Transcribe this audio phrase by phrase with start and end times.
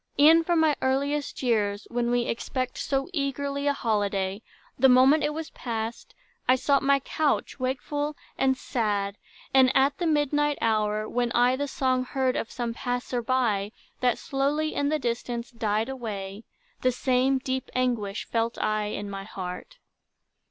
[0.19, 4.41] E'en from my earliest years, when we Expect so eagerly a holiday,
[4.79, 6.15] The moment it was past,
[6.47, 9.19] I sought my couch, Wakeful and sad;
[9.53, 14.17] and at the midnight hour, When I the song heard of some passer by, That
[14.17, 16.45] slowly in the distance died away,
[16.81, 19.77] The same deep anguish felt I in my heart.